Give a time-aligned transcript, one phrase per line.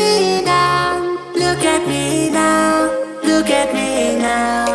[0.00, 1.18] me now.
[1.42, 2.88] Look at me now.
[3.30, 4.66] Look at me now.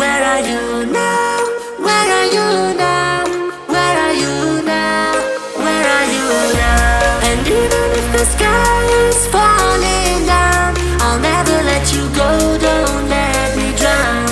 [0.00, 0.62] Where are you
[1.00, 1.38] now?
[1.86, 3.24] Where are you now?
[3.74, 5.12] Where are you now?
[5.64, 6.28] Where are you
[6.62, 7.28] now?
[7.28, 10.70] And even if the sky is falling down,
[11.04, 12.30] I'll never let you go.
[12.68, 14.28] Don't let me drown.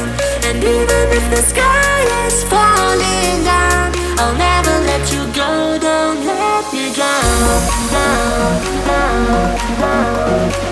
[0.46, 3.86] And even if the sky is falling down,
[4.20, 5.50] I'll never let you go.
[5.88, 8.11] Don't let me drown.
[9.78, 10.71] Down,